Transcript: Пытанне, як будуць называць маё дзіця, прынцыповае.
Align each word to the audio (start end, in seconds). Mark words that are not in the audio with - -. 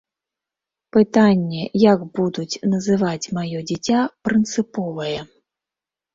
Пытанне, 0.95 1.63
як 1.83 1.99
будуць 2.21 2.61
называць 2.73 3.31
маё 3.41 3.59
дзіця, 3.69 3.99
прынцыповае. 4.31 5.17